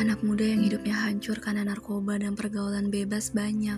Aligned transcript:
Anak 0.00 0.24
muda 0.24 0.48
yang 0.48 0.64
hidupnya 0.64 0.96
hancur 0.96 1.44
karena 1.44 1.60
narkoba 1.60 2.16
dan 2.16 2.32
pergaulan 2.32 2.88
bebas 2.88 3.36
banyak. 3.36 3.76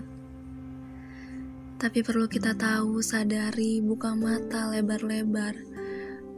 Tapi 1.75 1.99
perlu 1.99 2.31
kita 2.31 2.55
tahu, 2.55 3.03
sadari, 3.03 3.83
buka 3.83 4.15
mata 4.15 4.71
lebar-lebar, 4.71 5.51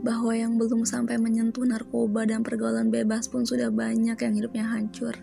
bahwa 0.01 0.33
yang 0.33 0.57
belum 0.57 0.89
sampai 0.89 1.21
menyentuh 1.21 1.69
narkoba 1.69 2.25
dan 2.25 2.41
pergaulan 2.41 2.89
bebas 2.89 3.29
pun 3.29 3.45
sudah 3.45 3.69
banyak 3.69 4.17
yang 4.17 4.33
hidupnya 4.33 4.65
hancur. 4.65 5.21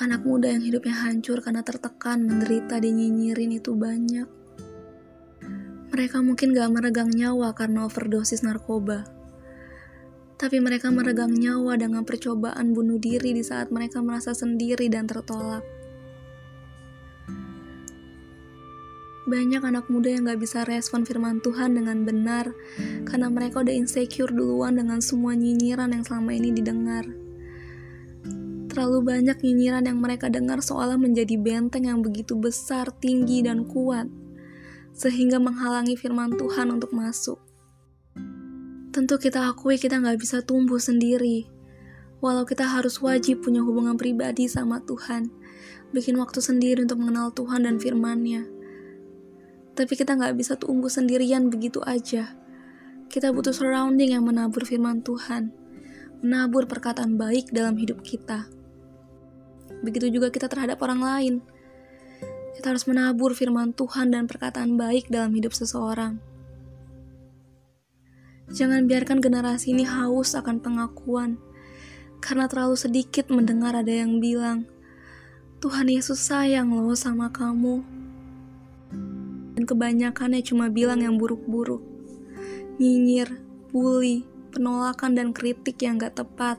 Anak 0.00 0.24
muda 0.24 0.48
yang 0.48 0.64
hidupnya 0.64 0.96
hancur 0.96 1.44
karena 1.44 1.60
tertekan, 1.60 2.24
menderita, 2.24 2.80
dinyinyirin 2.80 3.52
itu 3.52 3.76
banyak. 3.76 4.28
Mereka 5.92 6.24
mungkin 6.24 6.56
gak 6.56 6.72
meregang 6.72 7.12
nyawa 7.12 7.52
karena 7.52 7.84
overdosis 7.84 8.40
narkoba 8.40 9.19
tapi 10.40 10.56
mereka 10.56 10.88
meregang 10.88 11.36
nyawa 11.36 11.76
dengan 11.76 12.00
percobaan 12.00 12.72
bunuh 12.72 12.96
diri 12.96 13.36
di 13.36 13.44
saat 13.44 13.68
mereka 13.68 14.00
merasa 14.00 14.32
sendiri 14.32 14.88
dan 14.88 15.04
tertolak. 15.04 15.60
Banyak 19.28 19.60
anak 19.60 19.92
muda 19.92 20.08
yang 20.08 20.24
gak 20.24 20.40
bisa 20.40 20.64
respon 20.64 21.04
firman 21.04 21.44
Tuhan 21.44 21.76
dengan 21.76 22.08
benar 22.08 22.56
karena 23.04 23.28
mereka 23.28 23.60
udah 23.60 23.76
insecure 23.76 24.32
duluan 24.32 24.80
dengan 24.80 25.04
semua 25.04 25.36
nyinyiran 25.36 25.92
yang 25.92 26.08
selama 26.08 26.32
ini 26.32 26.56
didengar. 26.56 27.04
Terlalu 28.72 28.98
banyak 29.04 29.44
nyinyiran 29.44 29.84
yang 29.84 30.00
mereka 30.00 30.32
dengar 30.32 30.64
seolah 30.64 30.96
menjadi 30.96 31.36
benteng 31.36 31.84
yang 31.84 32.00
begitu 32.00 32.32
besar, 32.32 32.88
tinggi, 32.96 33.44
dan 33.44 33.68
kuat, 33.68 34.08
sehingga 34.96 35.36
menghalangi 35.36 36.00
firman 36.00 36.32
Tuhan 36.40 36.72
untuk 36.72 36.96
masuk. 36.96 37.49
Tentu 38.90 39.22
kita 39.22 39.46
akui 39.46 39.78
kita 39.78 40.02
nggak 40.02 40.18
bisa 40.18 40.42
tumbuh 40.42 40.82
sendiri. 40.82 41.46
Walau 42.18 42.42
kita 42.42 42.66
harus 42.66 42.98
wajib 42.98 43.38
punya 43.46 43.62
hubungan 43.62 43.94
pribadi 43.94 44.50
sama 44.50 44.82
Tuhan. 44.82 45.30
Bikin 45.94 46.18
waktu 46.18 46.42
sendiri 46.42 46.82
untuk 46.82 46.98
mengenal 46.98 47.30
Tuhan 47.30 47.70
dan 47.70 47.78
firman-Nya. 47.78 48.50
Tapi 49.78 49.94
kita 49.94 50.18
nggak 50.18 50.34
bisa 50.34 50.58
tumbuh 50.58 50.90
sendirian 50.90 51.54
begitu 51.54 51.78
aja. 51.86 52.34
Kita 53.06 53.30
butuh 53.30 53.54
surrounding 53.54 54.10
yang 54.10 54.26
menabur 54.26 54.66
firman 54.66 55.06
Tuhan. 55.06 55.54
Menabur 56.26 56.66
perkataan 56.66 57.14
baik 57.14 57.54
dalam 57.54 57.78
hidup 57.78 58.02
kita. 58.02 58.50
Begitu 59.86 60.10
juga 60.18 60.34
kita 60.34 60.50
terhadap 60.50 60.82
orang 60.82 60.98
lain. 60.98 61.34
Kita 62.58 62.74
harus 62.74 62.90
menabur 62.90 63.38
firman 63.38 63.70
Tuhan 63.70 64.10
dan 64.10 64.26
perkataan 64.26 64.74
baik 64.74 65.06
dalam 65.14 65.30
hidup 65.30 65.54
seseorang. 65.54 66.29
Jangan 68.50 68.90
biarkan 68.90 69.22
generasi 69.22 69.70
ini 69.70 69.86
haus 69.86 70.34
akan 70.34 70.58
pengakuan, 70.58 71.38
karena 72.18 72.50
terlalu 72.50 72.74
sedikit 72.74 73.30
mendengar 73.30 73.78
ada 73.78 73.94
yang 73.94 74.18
bilang, 74.18 74.66
Tuhan 75.62 75.86
Yesus 75.86 76.18
sayang 76.18 76.74
loh 76.74 76.98
sama 76.98 77.30
kamu. 77.30 77.86
Dan 79.54 79.62
kebanyakannya 79.62 80.42
cuma 80.42 80.66
bilang 80.66 80.98
yang 80.98 81.14
buruk-buruk, 81.14 81.78
nyinyir, 82.82 83.38
bully, 83.70 84.26
penolakan 84.50 85.14
dan 85.14 85.28
kritik 85.30 85.78
yang 85.86 86.02
gak 86.02 86.18
tepat. 86.18 86.58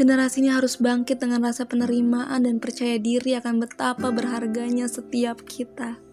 Generasi 0.00 0.40
ini 0.40 0.52
harus 0.52 0.80
bangkit 0.80 1.20
dengan 1.20 1.44
rasa 1.44 1.68
penerimaan 1.68 2.48
dan 2.48 2.60
percaya 2.60 2.96
diri 2.96 3.36
akan 3.36 3.60
betapa 3.60 4.08
berharganya 4.08 4.88
setiap 4.88 5.44
kita. 5.44 6.05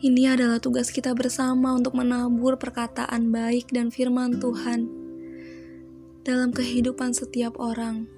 Ini 0.00 0.32
adalah 0.32 0.56
tugas 0.56 0.88
kita 0.88 1.12
bersama 1.12 1.76
untuk 1.76 1.92
menabur 1.92 2.56
perkataan 2.56 3.28
baik 3.28 3.68
dan 3.68 3.92
firman 3.92 4.40
Tuhan 4.40 4.88
dalam 6.24 6.56
kehidupan 6.56 7.12
setiap 7.12 7.60
orang. 7.60 8.08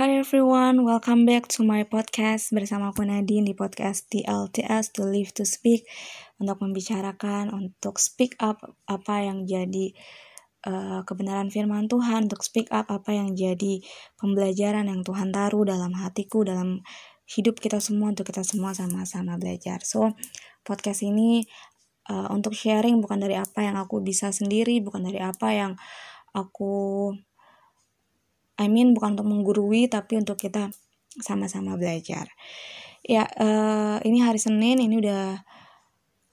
Hi 0.00 0.16
everyone, 0.16 0.88
welcome 0.88 1.28
back 1.28 1.44
to 1.52 1.60
my 1.60 1.84
podcast 1.84 2.48
bersama 2.48 2.88
aku 2.88 3.04
Nadine 3.04 3.44
di 3.44 3.52
podcast 3.52 4.08
TLTS 4.08 4.96
To 4.96 5.04
Live 5.04 5.36
To 5.36 5.44
Speak 5.44 5.84
untuk 6.40 6.64
membicarakan, 6.64 7.52
untuk 7.52 8.00
speak 8.00 8.32
up 8.40 8.64
apa 8.88 9.28
yang 9.28 9.44
jadi 9.44 9.92
uh, 10.66 11.00
kebenaran 11.04 11.48
firman 11.52 11.86
Tuhan, 11.86 12.26
untuk 12.26 12.42
speak 12.44 12.72
up 12.72 12.88
apa 12.88 13.12
yang 13.12 13.36
jadi 13.36 13.84
pembelajaran 14.18 14.88
yang 14.88 15.04
Tuhan 15.04 15.30
taruh 15.30 15.64
dalam 15.68 15.92
hatiku, 15.96 16.42
dalam 16.44 16.80
hidup 17.24 17.60
kita 17.60 17.80
semua, 17.80 18.12
untuk 18.12 18.28
kita 18.28 18.44
semua 18.44 18.76
sama-sama 18.76 19.40
belajar. 19.40 19.80
So, 19.84 20.12
podcast 20.64 21.04
ini 21.04 21.44
uh, 22.08 22.28
untuk 22.32 22.52
sharing 22.52 23.00
bukan 23.00 23.20
dari 23.20 23.36
apa 23.36 23.64
yang 23.64 23.76
aku 23.80 24.00
bisa 24.04 24.32
sendiri, 24.32 24.80
bukan 24.84 25.04
dari 25.04 25.20
apa 25.20 25.48
yang 25.52 25.72
aku, 26.36 27.12
I 28.60 28.66
mean 28.68 28.92
bukan 28.92 29.16
untuk 29.16 29.28
menggurui, 29.28 29.88
tapi 29.88 30.20
untuk 30.20 30.36
kita 30.36 30.68
sama-sama 31.20 31.78
belajar. 31.78 32.28
Ya, 33.04 33.28
uh, 33.36 34.00
ini 34.02 34.24
hari 34.24 34.40
Senin, 34.40 34.80
ini 34.80 35.00
udah 35.00 35.44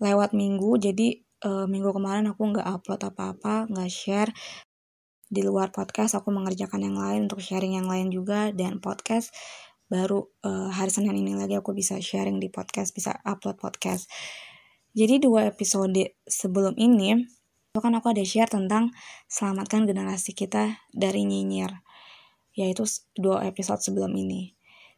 lewat 0.01 0.33
minggu, 0.33 0.81
jadi 0.81 1.21
uh, 1.45 1.65
minggu 1.65 1.89
kemarin 1.93 2.29
aku 2.29 2.41
nggak 2.53 2.67
upload 2.67 3.01
apa-apa, 3.01 3.69
nggak 3.69 3.89
share. 3.91 4.31
Di 5.31 5.41
luar 5.47 5.71
podcast 5.71 6.19
aku 6.19 6.27
mengerjakan 6.27 6.83
yang 6.83 6.97
lain 6.99 7.31
untuk 7.31 7.39
sharing 7.39 7.79
yang 7.79 7.87
lain 7.87 8.11
juga 8.11 8.51
dan 8.51 8.83
podcast 8.83 9.31
baru 9.87 10.23
uh, 10.43 10.71
hari 10.71 10.91
Senin 10.91 11.15
ini 11.19 11.35
lagi 11.35 11.55
aku 11.55 11.71
bisa 11.71 11.99
sharing 11.99 12.39
di 12.39 12.51
podcast, 12.51 12.91
bisa 12.91 13.15
upload 13.23 13.59
podcast. 13.59 14.07
Jadi 14.91 15.23
dua 15.23 15.47
episode 15.47 16.19
sebelum 16.27 16.75
ini 16.75 17.15
itu 17.71 17.79
kan 17.79 17.95
aku 17.95 18.11
ada 18.11 18.23
share 18.27 18.51
tentang 18.51 18.91
selamatkan 19.31 19.87
generasi 19.87 20.35
kita 20.35 20.83
dari 20.91 21.23
nyinyir. 21.23 21.71
Yaitu 22.51 22.83
dua 23.15 23.47
episode 23.47 23.79
sebelum 23.79 24.11
ini. 24.11 24.51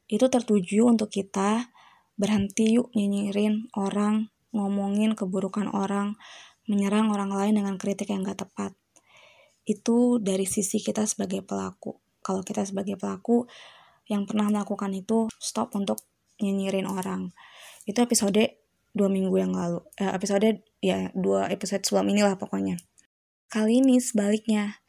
Itu 0.10 0.26
tertuju 0.26 0.90
untuk 0.90 1.14
kita 1.14 1.70
berhenti 2.18 2.74
yuk 2.74 2.90
nyinyirin 2.98 3.70
orang 3.78 4.33
ngomongin 4.54 5.18
keburukan 5.18 5.68
orang, 5.74 6.16
menyerang 6.70 7.10
orang 7.12 7.34
lain 7.34 7.60
dengan 7.60 7.76
kritik 7.82 8.14
yang 8.14 8.22
gak 8.24 8.46
tepat. 8.46 8.72
Itu 9.66 10.22
dari 10.22 10.46
sisi 10.46 10.80
kita 10.80 11.04
sebagai 11.10 11.42
pelaku. 11.42 11.98
Kalau 12.24 12.46
kita 12.46 12.64
sebagai 12.64 12.96
pelaku 12.96 13.50
yang 14.08 14.30
pernah 14.30 14.48
melakukan 14.48 14.94
itu, 14.94 15.28
stop 15.42 15.76
untuk 15.76 16.00
nyinyirin 16.40 16.88
orang. 16.88 17.34
Itu 17.84 18.06
episode 18.06 18.62
dua 18.94 19.10
minggu 19.10 19.34
yang 19.36 19.52
lalu. 19.52 19.82
Eh, 19.98 20.12
episode, 20.14 20.62
ya 20.80 21.10
dua 21.18 21.50
episode 21.50 21.84
sebelum 21.84 22.14
inilah 22.14 22.38
pokoknya. 22.38 22.78
Kali 23.50 23.82
ini 23.82 23.98
sebaliknya. 24.00 24.80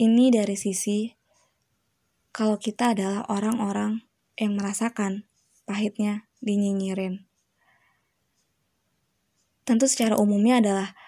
Ini 0.00 0.32
dari 0.32 0.56
sisi 0.56 1.12
kalau 2.32 2.56
kita 2.56 2.96
adalah 2.96 3.28
orang-orang 3.28 4.06
yang 4.40 4.56
merasakan 4.56 5.28
pahitnya 5.68 6.30
dinyinyirin 6.40 7.29
tentu 9.70 9.86
secara 9.86 10.18
umumnya 10.18 10.58
adalah 10.58 10.98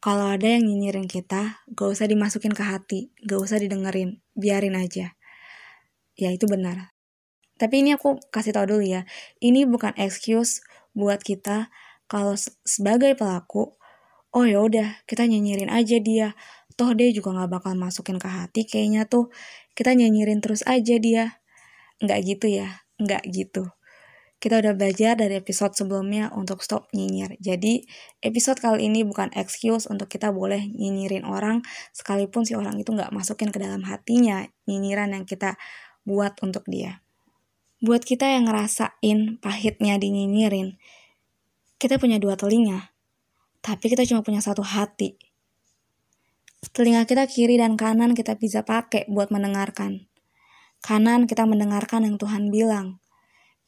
kalau 0.00 0.32
ada 0.32 0.48
yang 0.48 0.64
nyinyirin 0.64 1.04
kita, 1.04 1.60
gak 1.68 1.88
usah 1.92 2.08
dimasukin 2.08 2.56
ke 2.56 2.64
hati, 2.64 3.12
gak 3.28 3.36
usah 3.36 3.60
didengerin, 3.60 4.24
biarin 4.32 4.72
aja. 4.72 5.12
Ya 6.16 6.32
itu 6.32 6.48
benar. 6.48 6.96
Tapi 7.60 7.84
ini 7.84 7.92
aku 7.92 8.16
kasih 8.32 8.56
tau 8.56 8.64
dulu 8.64 8.80
ya, 8.80 9.04
ini 9.44 9.68
bukan 9.68 9.92
excuse 10.00 10.64
buat 10.96 11.20
kita 11.20 11.68
kalau 12.08 12.32
sebagai 12.64 13.12
pelaku, 13.20 13.76
oh 14.32 14.44
ya 14.48 14.64
udah 14.64 15.04
kita 15.04 15.28
nyinyirin 15.28 15.68
aja 15.68 16.00
dia, 16.00 16.32
toh 16.80 16.96
dia 16.96 17.12
juga 17.12 17.36
gak 17.44 17.60
bakal 17.60 17.76
masukin 17.76 18.16
ke 18.16 18.28
hati, 18.28 18.64
kayaknya 18.64 19.04
tuh 19.04 19.28
kita 19.76 19.92
nyinyirin 19.92 20.40
terus 20.40 20.64
aja 20.64 20.96
dia. 20.96 21.40
Nggak 22.00 22.20
gitu 22.26 22.46
ya, 22.48 22.84
nggak 22.96 23.28
gitu. 23.28 23.68
Kita 24.44 24.60
udah 24.60 24.76
belajar 24.76 25.16
dari 25.16 25.40
episode 25.40 25.72
sebelumnya 25.72 26.28
untuk 26.36 26.60
stop 26.60 26.92
nyinyir. 26.92 27.40
Jadi, 27.40 27.80
episode 28.20 28.60
kali 28.60 28.92
ini 28.92 29.00
bukan 29.00 29.32
excuse 29.32 29.88
untuk 29.88 30.12
kita 30.12 30.36
boleh 30.36 30.68
nyinyirin 30.68 31.24
orang, 31.24 31.64
sekalipun 31.96 32.44
si 32.44 32.52
orang 32.52 32.76
itu 32.76 32.92
nggak 32.92 33.08
masukin 33.08 33.48
ke 33.48 33.56
dalam 33.56 33.80
hatinya 33.88 34.44
nyinyiran 34.68 35.16
yang 35.16 35.24
kita 35.24 35.56
buat 36.04 36.36
untuk 36.44 36.68
dia. 36.68 37.00
Buat 37.80 38.04
kita 38.04 38.28
yang 38.28 38.44
ngerasain 38.44 39.40
pahitnya 39.40 39.96
dinyinyirin, 39.96 40.76
kita 41.80 41.96
punya 41.96 42.20
dua 42.20 42.36
telinga, 42.36 42.92
tapi 43.64 43.88
kita 43.88 44.04
cuma 44.04 44.20
punya 44.20 44.44
satu 44.44 44.60
hati. 44.60 45.16
Telinga 46.76 47.08
kita 47.08 47.24
kiri 47.24 47.56
dan 47.56 47.80
kanan 47.80 48.12
kita 48.12 48.36
bisa 48.36 48.60
pakai 48.60 49.08
buat 49.08 49.32
mendengarkan. 49.32 50.04
Kanan 50.84 51.24
kita 51.24 51.48
mendengarkan 51.48 52.04
yang 52.04 52.20
Tuhan 52.20 52.52
bilang, 52.52 53.00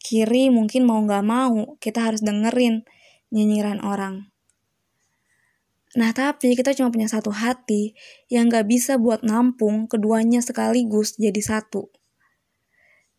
kiri 0.07 0.55
mungkin 0.55 0.87
mau 0.87 1.03
nggak 1.03 1.27
mau 1.27 1.75
kita 1.83 2.07
harus 2.07 2.23
dengerin 2.23 2.87
nyinyiran 3.35 3.83
orang. 3.83 4.31
Nah 5.99 6.15
tapi 6.15 6.55
kita 6.55 6.71
cuma 6.79 6.95
punya 6.95 7.11
satu 7.11 7.35
hati 7.35 7.99
yang 8.31 8.47
nggak 8.47 8.71
bisa 8.71 9.03
buat 9.03 9.27
nampung 9.27 9.91
keduanya 9.91 10.39
sekaligus 10.39 11.19
jadi 11.19 11.43
satu. 11.43 11.91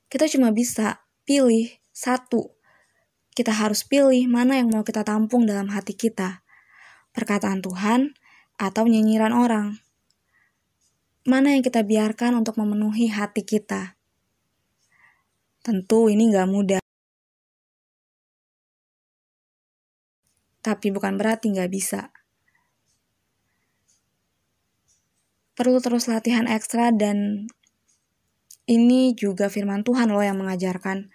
Kita 0.07 0.31
cuma 0.31 0.55
bisa 0.55 1.03
pilih 1.27 1.75
satu. 1.91 2.55
kita 3.37 3.53
harus 3.53 3.85
pilih 3.85 4.25
mana 4.25 4.57
yang 4.57 4.73
mau 4.73 4.81
kita 4.81 5.05
tampung 5.05 5.45
dalam 5.45 5.69
hati 5.69 5.93
kita. 5.93 6.41
Perkataan 7.13 7.61
Tuhan 7.61 8.17
atau 8.57 8.89
nyinyiran 8.89 9.29
orang. 9.29 9.77
Mana 11.21 11.53
yang 11.53 11.61
kita 11.61 11.85
biarkan 11.85 12.33
untuk 12.33 12.57
memenuhi 12.57 13.13
hati 13.13 13.45
kita. 13.45 13.96
Tentu 15.67 16.07
ini 16.07 16.31
gak 16.31 16.47
mudah. 16.47 16.79
Tapi 20.63 20.87
bukan 20.95 21.19
berarti 21.19 21.51
gak 21.51 21.67
bisa. 21.67 22.15
Perlu 25.59 25.83
terus 25.83 26.07
latihan 26.07 26.47
ekstra 26.47 26.95
dan 26.95 27.51
ini 28.63 29.11
juga 29.11 29.51
firman 29.51 29.83
Tuhan 29.83 30.07
loh 30.07 30.23
yang 30.23 30.39
mengajarkan 30.39 31.11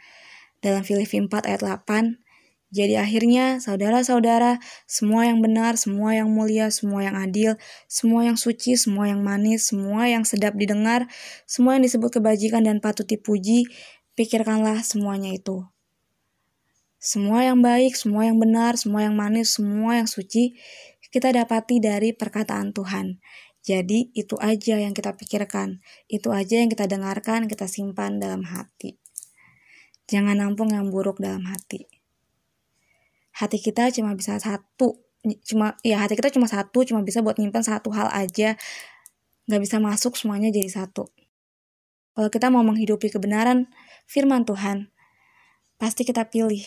dalam 0.60 0.84
Filipi 0.84 1.16
4 1.16 1.48
ayat 1.48 1.64
8. 1.64 2.20
Jadi 2.72 3.00
akhirnya 3.00 3.56
saudara-saudara, 3.56 4.60
semua 4.84 5.32
yang 5.32 5.40
benar, 5.40 5.80
semua 5.80 6.12
yang 6.12 6.28
mulia, 6.28 6.68
semua 6.68 7.04
yang 7.08 7.16
adil, 7.16 7.56
semua 7.88 8.28
yang 8.28 8.36
suci, 8.36 8.76
semua 8.76 9.08
yang 9.08 9.24
manis, 9.24 9.72
semua 9.72 10.12
yang 10.12 10.28
sedap 10.28 10.56
didengar, 10.60 11.08
semua 11.48 11.80
yang 11.80 11.84
disebut 11.84 12.20
kebajikan 12.20 12.64
dan 12.64 12.84
patut 12.84 13.08
dipuji, 13.08 13.68
pikirkanlah 14.18 14.84
semuanya 14.84 15.32
itu. 15.32 15.64
Semua 17.02 17.42
yang 17.42 17.58
baik, 17.58 17.98
semua 17.98 18.30
yang 18.30 18.38
benar, 18.38 18.78
semua 18.78 19.02
yang 19.02 19.18
manis, 19.18 19.58
semua 19.58 19.98
yang 19.98 20.06
suci, 20.06 20.54
kita 21.10 21.34
dapati 21.34 21.82
dari 21.82 22.14
perkataan 22.14 22.70
Tuhan. 22.70 23.18
Jadi 23.62 24.10
itu 24.14 24.34
aja 24.42 24.78
yang 24.78 24.94
kita 24.94 25.14
pikirkan, 25.14 25.82
itu 26.10 26.30
aja 26.34 26.62
yang 26.62 26.70
kita 26.70 26.86
dengarkan, 26.90 27.46
kita 27.46 27.66
simpan 27.70 28.18
dalam 28.18 28.42
hati. 28.42 28.98
Jangan 30.10 30.34
nampung 30.34 30.74
yang 30.74 30.90
buruk 30.90 31.22
dalam 31.22 31.46
hati. 31.46 31.86
Hati 33.38 33.62
kita 33.62 33.94
cuma 33.94 34.18
bisa 34.18 34.34
satu, 34.42 34.98
cuma 35.46 35.78
ya 35.86 36.02
hati 36.02 36.18
kita 36.18 36.34
cuma 36.34 36.50
satu, 36.50 36.82
cuma 36.82 37.06
bisa 37.06 37.22
buat 37.22 37.38
nyimpan 37.38 37.62
satu 37.62 37.94
hal 37.94 38.10
aja. 38.10 38.58
Gak 39.46 39.62
bisa 39.62 39.78
masuk 39.78 40.18
semuanya 40.18 40.50
jadi 40.50 40.70
satu. 40.70 41.10
Kalau 42.12 42.28
kita 42.28 42.52
mau 42.52 42.60
menghidupi 42.60 43.08
kebenaran 43.08 43.72
firman 44.04 44.44
Tuhan, 44.44 44.92
pasti 45.80 46.04
kita 46.04 46.28
pilih 46.28 46.60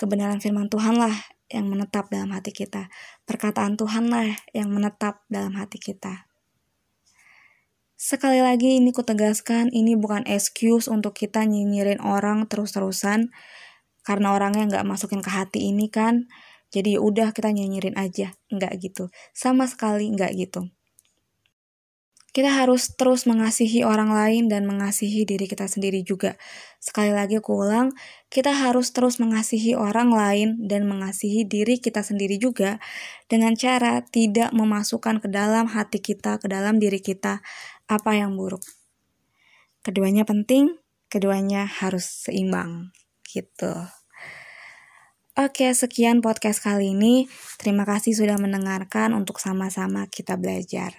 kebenaran 0.00 0.40
firman 0.40 0.72
Tuhan 0.72 0.96
lah 0.96 1.12
yang 1.52 1.68
menetap 1.68 2.10
dalam 2.10 2.32
hati 2.32 2.50
kita. 2.50 2.88
Perkataan 3.28 3.78
Tuhan 3.78 4.10
lah 4.10 4.34
yang 4.56 4.72
menetap 4.72 5.22
dalam 5.28 5.54
hati 5.54 5.78
kita. 5.78 6.26
Sekali 7.96 8.44
lagi 8.44 8.76
ini 8.76 8.92
kutegaskan, 8.92 9.72
ini 9.72 9.96
bukan 9.96 10.28
excuse 10.28 10.84
untuk 10.84 11.16
kita 11.16 11.48
nyinyirin 11.48 12.04
orang 12.04 12.44
terus-terusan. 12.44 13.32
Karena 14.04 14.36
orangnya 14.36 14.68
nggak 14.68 14.86
masukin 14.86 15.24
ke 15.24 15.32
hati 15.32 15.72
ini 15.72 15.88
kan. 15.88 16.28
Jadi 16.68 17.00
udah 17.00 17.32
kita 17.32 17.56
nyinyirin 17.56 17.96
aja. 17.96 18.36
Nggak 18.52 18.72
gitu. 18.84 19.08
Sama 19.32 19.64
sekali 19.64 20.12
nggak 20.12 20.32
gitu. 20.36 20.68
Kita 22.36 22.52
harus 22.52 22.92
terus 22.92 23.24
mengasihi 23.24 23.80
orang 23.80 24.12
lain 24.12 24.52
dan 24.52 24.68
mengasihi 24.68 25.24
diri 25.24 25.48
kita 25.48 25.72
sendiri 25.72 26.04
juga. 26.04 26.36
Sekali 26.76 27.08
lagi 27.08 27.40
aku 27.40 27.64
ulang, 27.64 27.96
kita 28.28 28.52
harus 28.52 28.92
terus 28.92 29.16
mengasihi 29.16 29.72
orang 29.72 30.12
lain 30.12 30.68
dan 30.68 30.84
mengasihi 30.84 31.48
diri 31.48 31.80
kita 31.80 32.04
sendiri 32.04 32.36
juga 32.36 32.76
dengan 33.24 33.56
cara 33.56 34.04
tidak 34.04 34.52
memasukkan 34.52 35.24
ke 35.24 35.32
dalam 35.32 35.64
hati 35.64 36.04
kita, 36.04 36.36
ke 36.36 36.44
dalam 36.44 36.76
diri 36.76 37.00
kita 37.00 37.40
apa 37.88 38.10
yang 38.12 38.36
buruk. 38.36 38.60
Keduanya 39.80 40.28
penting, 40.28 40.76
keduanya 41.08 41.64
harus 41.64 42.04
seimbang 42.04 42.92
gitu. 43.24 43.72
Oke, 45.40 45.72
sekian 45.72 46.20
podcast 46.20 46.60
kali 46.60 46.92
ini. 46.92 47.32
Terima 47.56 47.88
kasih 47.88 48.12
sudah 48.12 48.36
mendengarkan 48.36 49.16
untuk 49.16 49.40
sama-sama 49.40 50.04
kita 50.12 50.36
belajar. 50.36 50.92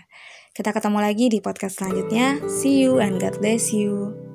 Kita 0.58 0.74
ketemu 0.74 0.98
lagi 0.98 1.30
di 1.30 1.38
podcast 1.38 1.78
selanjutnya. 1.78 2.42
See 2.50 2.82
you 2.82 2.98
and 2.98 3.22
God 3.22 3.38
bless 3.38 3.70
you. 3.70 4.27